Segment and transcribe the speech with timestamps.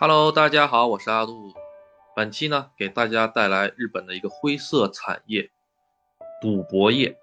[0.00, 1.52] Hello，大家好，我是阿杜。
[2.14, 5.50] 本期呢，给大家带来日本的一个灰色产业——
[6.40, 7.16] 赌博业。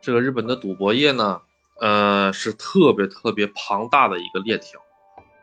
[0.00, 1.42] 这个日本的赌博业呢，
[1.80, 4.80] 呃，是特别特别庞大的一个链条。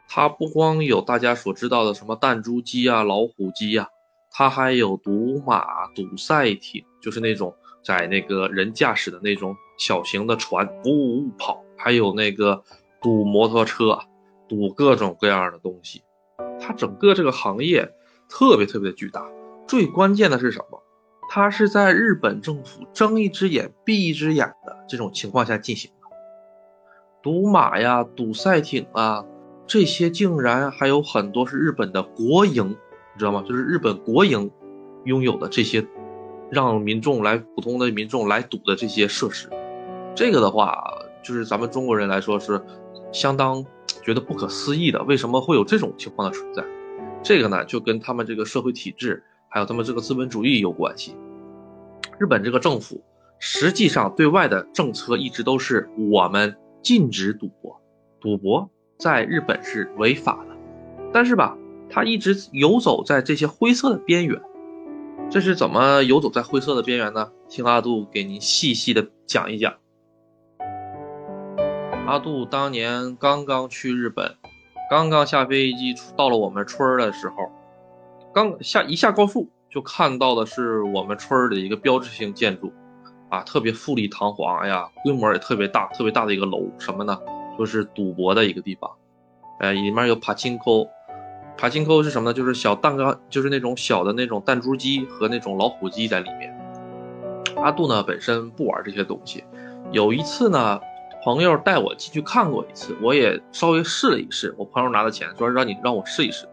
[0.08, 3.90] 它不光有大家所知道的什么弹珠机啊、老虎机呀，
[4.32, 7.54] 它还有赌马、赌赛艇，就是那种
[7.84, 12.64] 在那个人驾驶的那种小型的船，呜呜呜跑，还有那个
[13.02, 14.00] 赌摩托车，
[14.48, 16.02] 赌各种各样的东西。
[16.60, 17.94] 它整个这个行业。
[18.32, 19.26] 特别特别的巨大，
[19.68, 20.84] 最关键的是什么？
[21.32, 26.08] 它是在日本政府睁一只眼闭一只眼的这种情况下进行的。
[27.24, 29.26] 赌马呀，赌赛艇啊，
[29.66, 33.44] 这些竟然还有很多是日本的国营，你知道吗？
[33.50, 34.52] 就是日本国营
[35.06, 35.84] 拥有的这些，
[36.52, 39.50] 让民众来普通的民众来赌的这些设施。
[40.14, 40.84] 这个的话，
[41.24, 42.62] 就是咱们中国人来说是
[43.12, 43.64] 相当
[44.04, 45.04] 觉得不可思议的。
[45.04, 46.64] 为什么会有这种情况的存在？
[47.22, 51.16] 这个呢，就跟他们这个社会体制，还有他们这个资本主义有关系。
[52.18, 53.04] 日本这个政府
[53.40, 57.82] 实际上对外的政策一直都是我们禁止赌博，
[58.22, 60.56] 赌博在日本是违法的。
[61.12, 61.58] 但是吧，
[61.90, 64.42] 他一直游走在这些灰色的边缘。
[65.30, 67.32] 这是怎么游走在灰色的边缘呢？
[67.50, 69.74] 听阿杜给您细细的讲一讲。
[72.10, 74.36] 阿杜当年刚刚去日本。
[74.90, 77.36] 刚刚下飞机到了我们村儿的时候，
[78.34, 82.74] 刚下一下高速就看到的是我们村儿的一个标志性建筑，
[83.30, 87.16] 啊，特别富丽堂皇，哎呀，规模也特别大，特别大的一个楼，什么呢？
[87.60, 88.90] 就是赌博的一个地方，
[89.60, 90.90] 呃，里面有帕金扣，
[91.60, 92.34] 帕金扣是什么呢？
[92.34, 96.52] 就是小蛋糕，就是那种小的那种弹珠机和那种老虎机在里面。
[97.58, 99.44] 阿杜呢本身不玩这些东西，
[99.92, 100.82] 有一次呢。
[101.22, 104.56] 朋友带我进去看过一次，我也稍微试了一试。
[104.58, 106.48] 我朋友拿的钱说让你让我试一试。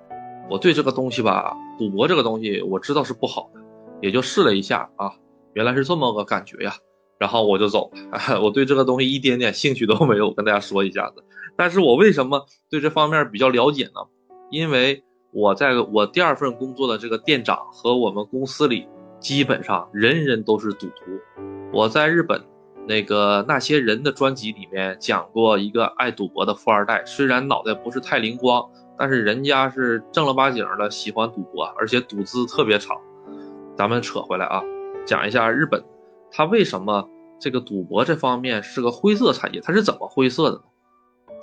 [0.50, 3.61] 我对这个东西吧，赌博这个东西我知道是不好的，
[4.03, 5.13] 也就试了一下啊。
[5.55, 6.74] 原来是这么个感觉呀，
[7.18, 8.41] 然后我就走了。
[8.42, 11.23] 我对这个东西一点点兴趣都没有，跟大家说一下子。
[11.57, 14.01] 但是我为什么对这方面比较了解呢？
[14.51, 18.89] 因为我在我第二份工作的这个店长和我们公司里，
[19.20, 21.02] 基本上人人都是赌徒。
[21.73, 22.42] 我在日本。
[22.86, 28.64] 那个那些人的专辑里面讲过一个爱赌博的富二代，虽然脑袋不是太灵光，
[28.97, 32.97] 但是人家是正儿八经的喜欢赌博，而且赌资特别长。
[33.77, 34.63] 咱们扯回来啊，
[35.05, 35.85] 讲一下日本，
[36.30, 37.08] 它为什么
[37.39, 39.61] 这个赌博这方面是个灰色产业？
[39.61, 40.63] 它是怎么灰色的呢？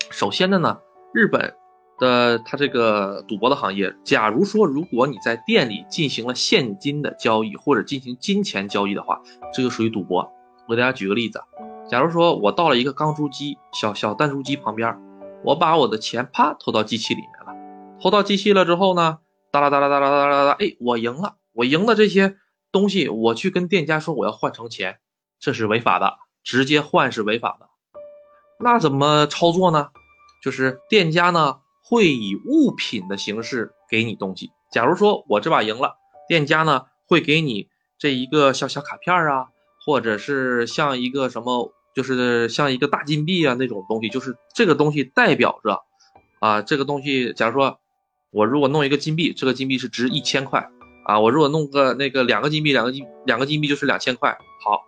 [0.09, 0.79] 首先的呢，
[1.13, 1.53] 日本
[1.99, 9.21] 的它这个赌博的行业，假如说如果你在店里进行了现金的交易或者进行金钱交易的话，
[9.53, 10.31] 这就属于赌博。
[10.67, 11.41] 我给大家举个例子，
[11.89, 14.97] 假如说我到了一个钢珠机、小小弹珠机旁边，
[15.43, 19.19] 我把我的钱啪投到机器里面了，投到机器了之后呢，
[19.51, 22.37] 哒啦哒啦哒啦哒啦哒，哎，我赢了，我赢的这些
[22.71, 24.99] 东西，我去跟店家说我要换成钱，
[25.39, 27.67] 这是违法的，直接换是违法的。
[28.59, 29.89] 那怎么操作呢？
[30.41, 34.51] 就是店家呢会以物品的形式给你东西。
[34.71, 35.97] 假如说我这把赢了，
[36.27, 39.49] 店家呢会给你这一个小小卡片啊。
[39.85, 45.81] 或者是像一个什么，就是像一个大金币啊那种东西，就是这个东西代表着，
[46.39, 47.77] 啊，这个东西，假如说
[48.31, 50.67] 我如果弄一个金币，这个金币是值一千块，
[51.05, 54.37] 啊，我如果弄个那个两个金币，两个金两个金币就是两千块。
[54.63, 54.81] 好，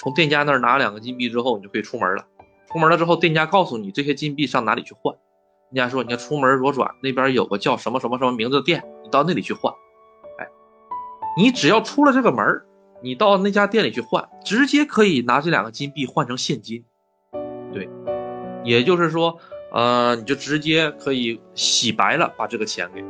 [0.00, 2.24] 从店家那儿拿两个金币之后，你就可以出门了。
[2.72, 5.14] 出门了之后，店家告诉你这些金币上哪里去换。
[5.70, 9.72] 人家说，你要出门左转那边有个叫什么什么什么名字的店，你到那里去换。
[10.38, 10.48] 哎，
[11.36, 12.64] 你只要出了这个门儿。
[13.00, 16.84] 你到那家店里去换，直接可以拿这两个金币换成现金，
[17.72, 17.88] 对，
[18.64, 19.38] 也就是说，
[19.72, 23.04] 呃，你就直接可以洗白了，把这个钱给，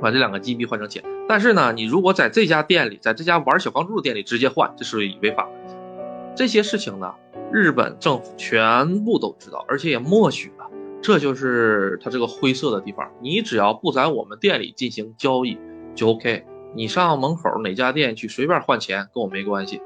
[0.00, 1.02] 把这两个金币换成钱。
[1.28, 6.34] 但是呢，你如果在这家店里，在这家玩小钢珠的店里直接换，这是违法的。
[6.34, 7.14] 这些事情呢，
[7.52, 10.66] 日本政府全部都知道，而且也默许了。
[11.02, 13.08] 这就是它这个灰色的地方。
[13.20, 15.56] 你只要不在我们店里进行交易，
[15.94, 16.44] 就 OK。
[16.76, 19.80] 你上门口哪家店去随便换钱，跟我没关系。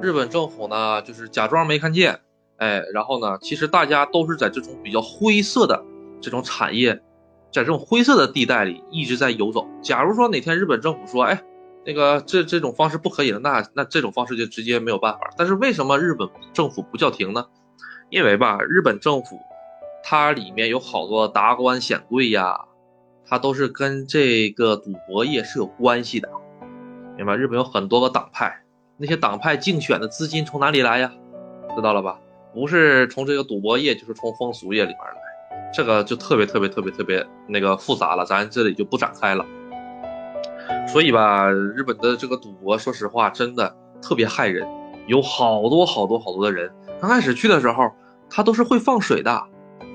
[0.00, 2.20] 日本政府呢，就是假装没看见，
[2.58, 5.82] 哎，然后呢，其实大家都是在这种比较灰色的
[6.20, 6.94] 这种产业，
[7.50, 9.66] 在这种灰色的地带里一直在游走。
[9.82, 11.42] 假如说哪天日本政府说，哎，
[11.84, 15.28] 那个这这种方式不可以了，那那这种方式就直接没有办法。
[15.36, 17.44] 但是为什么日本政府不叫停呢？
[18.10, 19.40] 因为吧，日本政府
[20.04, 22.60] 它里面有好多达官显贵呀。
[23.32, 26.28] 它都是跟这个赌博业是有关系的，
[27.16, 27.34] 明白？
[27.34, 28.62] 日本有很多个党派，
[28.98, 31.10] 那些党派竞选的资金从哪里来呀？
[31.74, 32.20] 知道了吧？
[32.52, 35.70] 不是从这个赌博业，就是从风俗业里面来。
[35.72, 39.46] 这个就特别特别特别特别那个复杂了，咱这里就不展开了。
[40.86, 44.68] 所以吧，日本的这个赌博，说实话，真的特别害人。
[45.06, 46.70] 有好多好多好多的人，
[47.00, 47.92] 刚开始去的时候，
[48.28, 49.42] 他都是会放水的。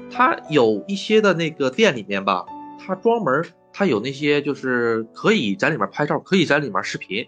[0.09, 2.43] 他有一些的那个店里面吧，
[2.77, 3.43] 他专门
[3.73, 7.25] 他有那些就是可以在里面拍照，可以在里面视频，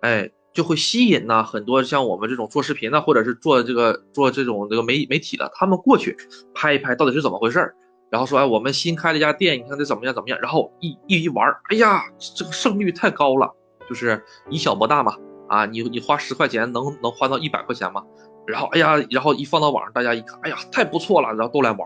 [0.00, 6.16] 哎，就会吸引呢很多像我们这种做视频的，或者是做这个做这种这个媒媒体的，他们过去
[6.54, 7.74] 拍一拍到底是怎么回事
[8.10, 10.38] 然后说哎，我们新开了一家店，你看这怎么样怎么样？
[10.40, 12.04] 然后一一一玩，哎呀，
[12.36, 13.52] 这个胜率太高了，
[13.88, 15.14] 就是以小博大嘛。
[15.48, 18.02] 啊，你你花十块钱能能花到一百块钱吗？
[18.48, 21.80] 然后哎呀，然后一放到网上，大家一看，哎呀，太不错了，然后都来玩。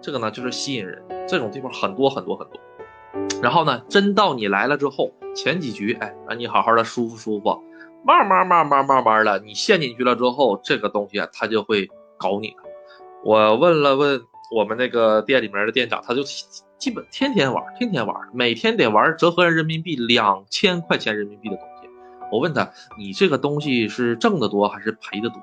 [0.00, 2.60] 这个呢就是吸引人，这种地方很多很多很多。
[3.42, 7.62] 然后呢，真到你来了之后，前几局，哎，让你好好的舒服舒服，
[8.04, 12.56] 慢慢慢慢慢慢的，你陷进去了之后，这个东西啊，他就会搞你的。
[13.24, 14.20] 我问了问
[14.54, 16.22] 我们那个店里面的店长，他就
[16.78, 21.88] 基本天天玩，天天玩，每天得玩折合人民币两千块钱人民币的东西。
[22.30, 25.40] 我问他，你这个东西是挣得多还是赔的多？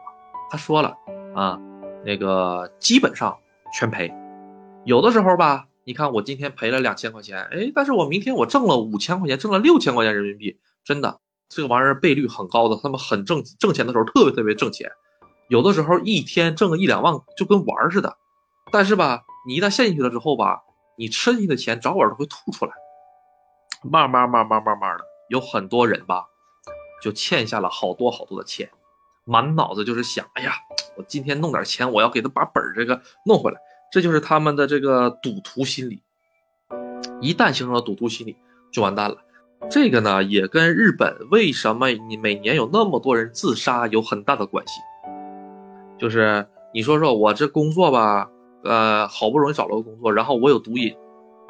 [0.50, 0.98] 他说了，
[1.34, 1.60] 啊，
[2.06, 3.38] 那个基本上
[3.74, 4.14] 全赔。
[4.86, 14.92] 有的时候吧，你看我今天赔了两千块钱，哎，但是我明天我挣了五千块钱，挣了六千块钱人民币，真的，这个玩意儿倍率很高的，他们很挣挣钱的时候特别特别挣钱。
[15.50, 18.16] 有的时候一天挣个一两万就跟玩似的，
[18.72, 20.62] 但是吧，你一旦陷进去了之后吧，
[20.98, 22.72] 你吃进去的钱早晚都会吐出来。
[23.84, 26.26] 慢慢慢慢慢慢的，有很多人吧。
[27.04, 28.68] 就欠下了好多好多的钱，
[29.26, 30.54] 满脑子就是想，哎呀，
[30.98, 33.60] 我今天弄点钱，我要给他把本儿这个弄回来，
[33.92, 36.02] 这就是他们的这个赌徒心理。
[37.22, 38.36] 一旦形成了赌徒心理，
[38.72, 39.18] 就完蛋了。
[39.70, 44.82] 这个呢，也跟日本为什么你每年有那么多人自杀有很大的关系。
[45.98, 48.30] 就是你说说我这工作吧，
[48.64, 50.96] 呃，好不容易找了个工作，然后我有毒瘾，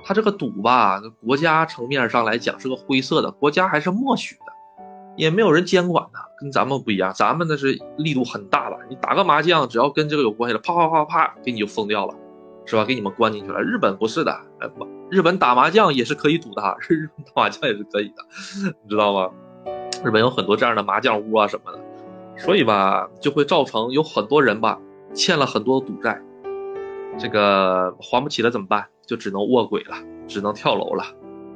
[0.04, 4.42] 他这个赌吧，国家层面上来讲是个灰色的，国家还是默许的。
[5.18, 8.78] 也没有人监管他，跟咱们不一样，咱们那是力度很大了。
[8.90, 12.14] 你打个麻将，只要跟这个有关系的，啪啪啪啪，给你就封掉了，
[12.66, 12.84] 是吧？
[12.86, 13.62] 给你们关进去了。
[13.62, 14.36] 日本不是的，
[15.10, 18.16] 日本打麻将也是可以赌的， 日本打麻将也是可以的，
[18.84, 19.30] 你知道吗？
[20.04, 21.80] 日本有很多这样的麻将屋啊什么的，
[22.38, 24.80] 所以吧，就会造成有很多人吧
[25.14, 26.22] 欠了很多赌债，
[27.18, 28.86] 这个还不起了怎么办？
[29.06, 29.96] 就只能卧轨了，
[30.28, 31.04] 只能跳楼了，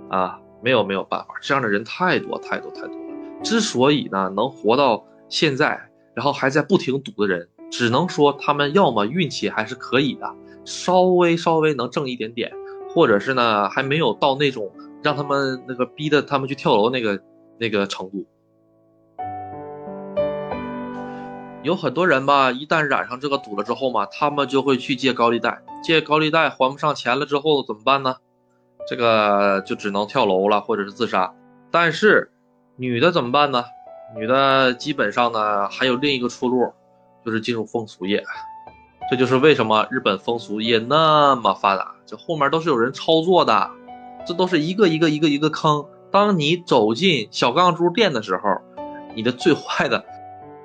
[0.09, 3.41] 啊，没有没有办法，这样的人太多太多太多了。
[3.43, 10.33] 之所以呢能活到现在，然后还在不停赌的人，只能说他们要么运气还是可以的，
[10.69, 12.51] 稍微稍微能挣一点点，
[12.93, 14.71] 或者是呢还没有到那种
[15.01, 17.19] 让他们那个逼的他们去跳楼那个
[17.57, 18.23] 那个程度。
[21.63, 28.15] 有很多人吧，一旦染上这个赌了之后嘛，他们就会去借高利贷，借高利贷还不上钱了之后怎么办呢？
[28.87, 31.33] 这个就只能跳楼了，或者是自杀。
[31.71, 32.29] 但是。
[32.81, 33.65] 女的怎么办呢？
[34.15, 36.71] 女的基本上呢还有另一个出路，
[37.25, 38.23] 就是进入风俗业。
[39.09, 43.71] 这就是为什么日本风俗业那么发达，这后面都是有人操作的，
[44.25, 45.83] 这都是一个一个一个一个坑。
[46.11, 48.61] 当你走进小钢珠店的时候，
[49.15, 50.05] 你的最坏的、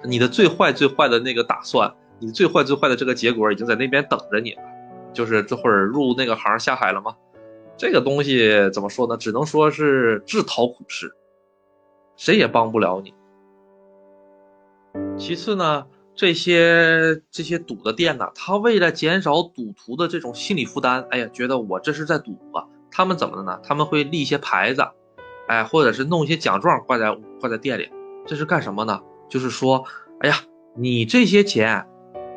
[0.04, 4.62] 你的最坏最坏的那个打算，你最坏最坏的这个结果已经在那边等着你了。
[5.12, 7.14] 就是这会儿入那个行下海了吗？
[7.76, 9.16] 这个东西怎么说呢？
[9.16, 11.10] 只能说是自讨苦吃。
[12.16, 13.14] 谁也帮不了你。
[15.16, 22.62] 其次呢，这些这些赌的店呢，他为了减少赌徒的这种心理负担，哎呀，觉得我这是在赌啊。
[22.90, 23.58] 他们怎么的呢？
[23.64, 24.86] 他们会立一些牌子，
[25.48, 27.90] 哎，或者是弄一些奖状挂在挂在店里。
[28.26, 29.00] 这是干什么呢？
[29.28, 29.84] 就是说，
[30.20, 30.36] 哎呀，
[30.76, 31.84] 你这些钱，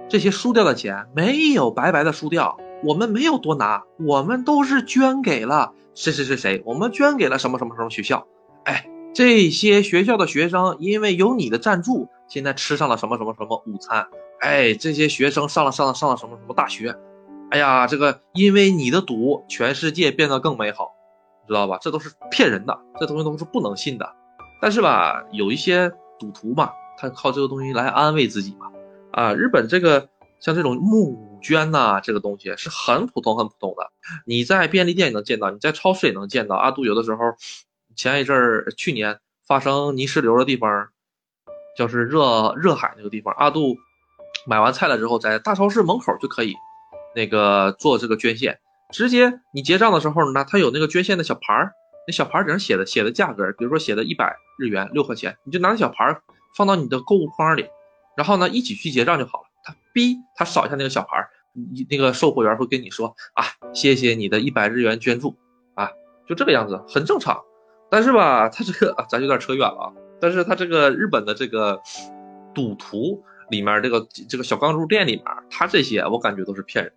[0.09, 8.25] 这些输掉的钱没有白白的输掉，我们没有多拿，我们都是捐给了谁谁谁谁，我们捐给了什么什么什么学校，
[8.63, 8.89] 哎。
[9.17, 14.07] 这些学校的学生因为有你的赞助，现在吃上了什么什么什么午餐？
[14.41, 16.95] 哎，这些学生上了上了上了什么什么大学？
[17.49, 20.91] 哎呀，这个因为你的赌，全世界变得更美好，
[21.47, 21.79] 知道吧？
[21.81, 24.07] 这都是骗人的，这东西都是不能信的。
[24.61, 26.69] 但是吧，有一些赌徒嘛，
[26.99, 28.67] 他靠这个东西来安慰自己嘛。
[29.13, 30.07] 啊，日本这个
[30.39, 33.89] 像这种募捐呐，这个东西是很普通很普通的，
[34.27, 36.55] 你在便利店也能见到，你在超市也能见到。
[36.55, 37.17] 阿杜有的时候。
[37.97, 40.87] 前一阵儿，去年发生泥石流的地方，
[41.75, 43.33] 就是热热海那个地方。
[43.37, 43.75] 阿杜
[44.45, 46.53] 买完菜了之后，在大超市门口就可以
[47.15, 48.59] 那个做这个捐献，
[48.93, 51.71] 直接你结账的时候呢，他有那个捐献的小牌儿，
[52.07, 56.21] 那小牌儿顶上写的写的价格，比如说写的一百日元六块钱，你就拿小牌儿
[56.55, 57.65] 放到你的购物筐里，
[58.15, 59.45] 然后呢一起去结账就好了。
[59.63, 61.29] 他逼他扫一下那个小牌儿，
[61.89, 65.35] 那个售货员会跟你说啊，谢谢你的一百日元捐助
[65.73, 65.89] 啊，
[66.27, 67.43] 就这个样子，很正常。
[67.89, 69.93] 但是吧，他这个啊，咱有点扯远了。
[70.19, 71.79] 但是他这个日本的这个
[72.53, 76.91] 赌徒里面，这个这个小钢珠店里面，他这些我感觉都是骗人。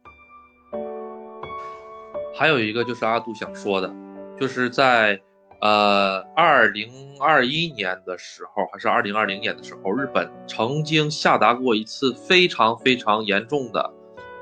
[2.34, 3.92] 还有一个就是阿杜想说的，
[4.38, 5.20] 就是在
[5.60, 13.92] 呃二零二一年的时候，还是二零二零年的时候，日本曾经下达过一次非常非常严重的，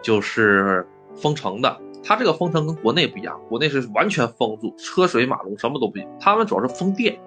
[0.00, 0.86] 就是
[1.16, 1.76] 封城的。
[2.02, 6.08] 它这个封城跟国内不一样，国内是完全封住，车水马龙，什么都不行。
[6.18, 7.20] 他们主要是封店，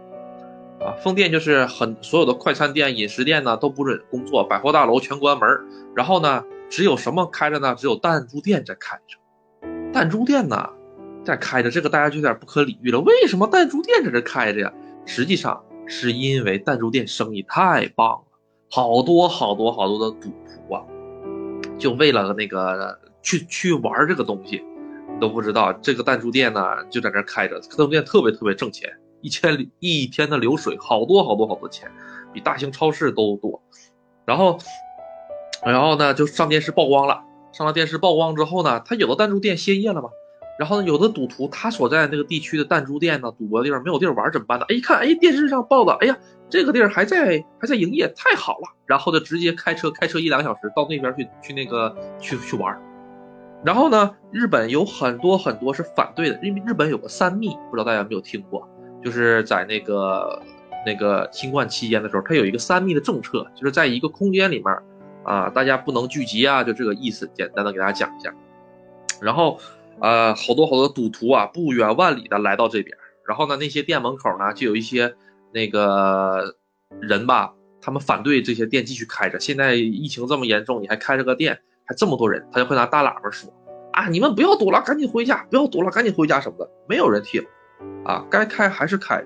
[0.80, 5.48] 啊，封店就是很所有的快餐店、饮食店呢都不准工作，百货大楼全关门。
[5.96, 7.76] 然后呢，只有什么开着呢？
[7.76, 9.18] 只有弹珠店在开着。
[9.94, 10.70] 弹珠店呢
[11.24, 13.00] 在开着，这个大家就有点不可理喻了。
[13.02, 14.74] 为什么弹珠店在这开着呀？
[15.06, 18.24] 实际上是因为弹珠店生意太棒了，
[18.72, 20.82] 好多好多好多的赌徒啊，
[21.78, 23.00] 就为了那个。
[23.22, 24.64] 去去玩这个东西，
[25.14, 28.90] 你都不知道这个弹珠店呢就在这开着，弹珠店特别特别挣钱，
[29.22, 31.92] 一千一天的流水好多好多好多钱，
[32.34, 33.62] 比大型超市都多。
[34.26, 34.58] 然后，
[35.66, 40.10] 然后呢就上电视曝光了，上了电视曝光之后呢，他有的弹珠店歇业了嘛。
[40.60, 44.66] 然后呢，有的赌徒他所在那个地区的弹珠店呢，赌博的地方没有地儿玩怎么办呢？
[44.70, 46.16] 哎，一看，哎，电视上报的，哎呀，
[46.50, 48.68] 这个地儿还在还在营业，太好了。
[48.86, 52.80] 然后就直接开车开车一两个小时到那边去去那个去去玩。
[53.64, 58.68] 然后呢，日本有很多很多是反对的，因为日本有个三密，不知道大家有没有听过，
[59.04, 60.42] 就是在那个
[60.84, 64.76] 那个新冠期间的时候，它有一个三密的政策，就是在一个空间里面，
[65.24, 68.34] 啊，大家不能聚集啊，就这个意思，简单的给大家讲一下。
[69.22, 69.60] 然后，
[70.00, 75.14] 呃，好多好多赌徒啊，不远万里的来到这边，然后呢，那些店门口呢，就有一些
[75.54, 76.56] 那个
[77.00, 81.60] 人吧，他们反对这些店继续开着，现在疫情这么严重，你还开着个店。
[81.86, 83.52] 还这么多人，他就会拿大喇叭说
[83.94, 85.46] ：“啊，你们不要赌了，赶紧回家！
[85.50, 87.44] 不要赌了，赶紧回家什么的。”没有人听，
[88.06, 89.24] 啊，该开还是开。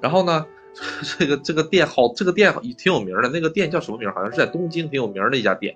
[0.00, 0.44] 然后呢，
[1.18, 4.10] 这个这个店好，这个店也挺有名的，那个店叫什么名？
[4.12, 5.74] 好像是在东京挺有名的一家店，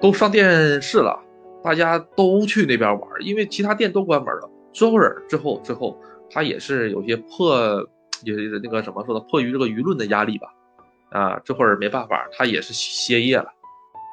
[0.00, 1.20] 都上电视了，
[1.62, 4.50] 大家都去那边玩，因为其他店都关门了。
[4.72, 4.98] 之后
[5.28, 6.00] 之后之后，
[6.30, 7.86] 他也是有些迫，
[8.22, 10.48] 也那个什么说的，迫于这个舆论的压力吧，
[11.10, 13.52] 啊，这会儿没办法，他也是歇业了。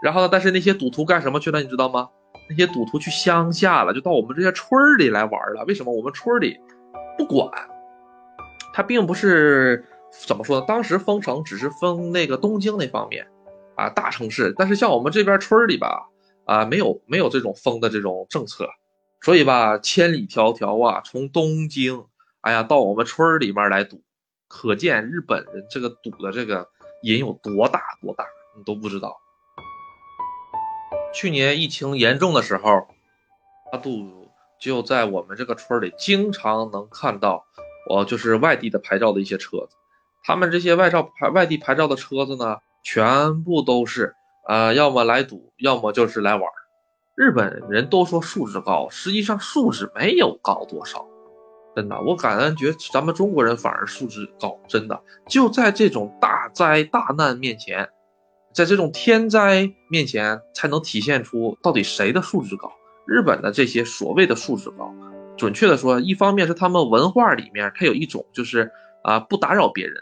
[0.01, 0.30] 然后呢？
[0.32, 1.62] 但是那些赌徒干什么去了？
[1.62, 2.10] 你知道吗？
[2.50, 5.66] 那些赌徒去乡下了，就到我们这些村里来玩了。
[5.68, 5.94] 为什么？
[5.94, 6.58] 我们村里
[7.18, 7.50] 不管，
[8.74, 9.84] 他并不是
[10.25, 10.66] 怎么说呢？
[10.68, 13.27] 当时封城只是封那个东京那方面，
[13.75, 14.54] 啊，大城市。
[14.56, 16.08] 但是像我们这边村里吧，
[16.46, 18.70] 啊，没有没有这种封的这种政策，
[19.22, 22.06] 所以吧，千里迢迢啊，从东京，
[22.42, 24.01] 哎呀，到我们村里面来赌，
[24.48, 26.66] 可见日本人这个赌的这个
[27.04, 28.24] 瘾有多大多大，
[28.56, 29.18] 你都不知道。
[31.18, 32.86] 去年疫情严重的时候，
[33.72, 37.44] 阿杜就在我们这个村里，经常能看到，
[37.90, 39.70] 我就是外地的牌照的一些车子。
[40.24, 44.14] 他们这些外照牌、外地牌照的车子呢，全部都是，
[44.48, 46.44] 呃，要么来赌，要么就是来玩。
[47.16, 51.04] 日本人都说素质高，实际上素质没有高多少，
[51.76, 52.00] 真的。
[52.00, 55.02] 我感觉咱们中国人反而素质高，真的。
[55.28, 57.90] 就在这种大灾大难面前。
[58.58, 62.72] 在这种天灾面前，才能体现出到底谁的素质高。
[63.06, 64.92] 日本的这些所谓的素质高，
[65.38, 68.68] 准确的说，一方面是他们文化里面，它有一种就是
[69.04, 69.96] 啊不打扰别人，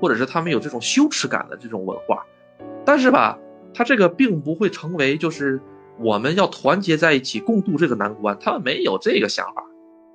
[0.00, 2.26] 或者是他们有这种羞耻感的这种文化。
[2.84, 3.38] 但是吧，
[3.72, 5.60] 他这个并不会成为就是
[6.00, 9.62] 我们要团结在一起共度这个难关，他们没有这个想法，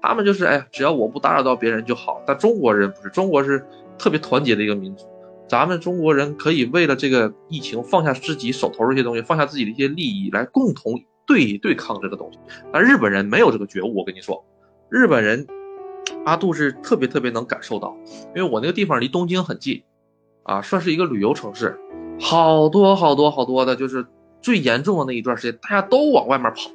[0.02, 2.22] 他们就是哎，只要我不打扰到别人就好。
[2.28, 3.66] 但中国人不是，中国是
[3.98, 5.08] 特别团结的一个民族。
[5.48, 12.40] 咱们中国人可以为了这个疫情放下自己手头这些东西，放下自己的一些利益来共同对对抗这个东西。
[12.74, 14.44] 但日本人没有这个觉悟，我跟你说，
[14.90, 15.46] 日本人
[16.26, 17.96] 阿杜是特别特别能感受到，
[18.36, 19.84] 因为我那个地方离东京很近，
[20.44, 21.80] 啊，算是一个旅游城市，
[22.20, 24.06] 好多好多好多的，就是
[24.42, 26.72] 最严重的那一段时间，大家都往外面跑，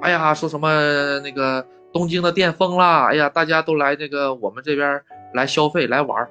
[0.00, 5.00] 哎呀，说什么那个东京的店封了，哎呀，大家都来这个我们这边
[5.34, 6.28] 来消费来玩。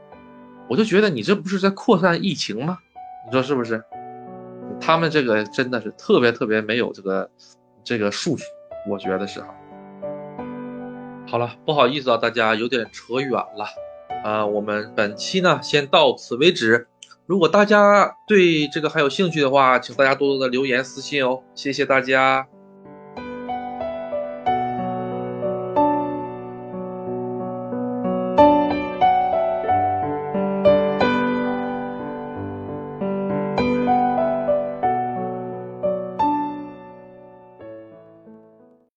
[0.72, 2.78] 我就觉得你这不是在扩散疫情吗？
[3.25, 3.84] 你说是不是？
[4.80, 7.30] 他们这个真的是特别特别没有这个
[7.84, 8.46] 这个数据，
[8.90, 9.54] 我觉得是哈。
[11.28, 13.66] 好了，不好意思啊，大家有点扯远了
[14.24, 14.46] 啊。
[14.46, 16.88] 我们本期呢先到此为止。
[17.25, 21.44] 如果大家对这个还有兴趣的话，请大家多多的留言私信哦。
[21.54, 22.48] 谢谢大家。